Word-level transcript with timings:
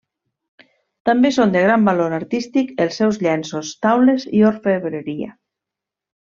També 1.09 1.31
són 1.35 1.53
de 1.55 1.61
gran 1.65 1.85
valor 1.89 2.15
artístic 2.19 2.73
els 2.87 2.99
seus 3.03 3.21
llenços, 3.27 3.77
taules 3.87 4.29
i 4.41 4.45
orfebreria. 4.51 5.33